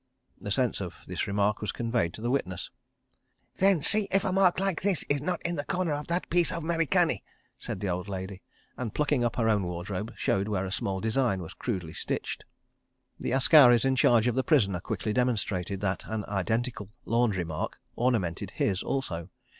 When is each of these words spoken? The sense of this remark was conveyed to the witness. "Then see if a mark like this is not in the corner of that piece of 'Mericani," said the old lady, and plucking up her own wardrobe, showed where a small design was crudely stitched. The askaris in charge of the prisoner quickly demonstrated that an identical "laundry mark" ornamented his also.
The 0.39 0.49
sense 0.49 0.81
of 0.81 0.95
this 1.05 1.27
remark 1.27 1.61
was 1.61 1.71
conveyed 1.71 2.15
to 2.15 2.21
the 2.23 2.31
witness. 2.31 2.71
"Then 3.57 3.83
see 3.83 4.07
if 4.09 4.25
a 4.25 4.31
mark 4.31 4.59
like 4.59 4.81
this 4.81 5.05
is 5.09 5.21
not 5.21 5.39
in 5.43 5.57
the 5.57 5.63
corner 5.63 5.93
of 5.93 6.07
that 6.07 6.27
piece 6.31 6.51
of 6.51 6.63
'Mericani," 6.63 7.21
said 7.59 7.79
the 7.81 7.89
old 7.89 8.07
lady, 8.09 8.41
and 8.77 8.95
plucking 8.95 9.23
up 9.23 9.35
her 9.35 9.47
own 9.47 9.61
wardrobe, 9.63 10.11
showed 10.17 10.47
where 10.47 10.65
a 10.65 10.71
small 10.71 11.01
design 11.01 11.39
was 11.39 11.53
crudely 11.53 11.93
stitched. 11.93 12.45
The 13.19 13.31
askaris 13.33 13.85
in 13.85 13.95
charge 13.95 14.25
of 14.25 14.33
the 14.33 14.43
prisoner 14.43 14.79
quickly 14.79 15.13
demonstrated 15.13 15.81
that 15.81 16.05
an 16.07 16.25
identical 16.27 16.89
"laundry 17.05 17.43
mark" 17.45 17.77
ornamented 17.95 18.49
his 18.57 18.81
also. 18.81 19.29